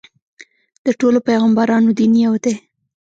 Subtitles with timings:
[0.85, 2.55] د ټولو پیغمبرانو دین یو دی.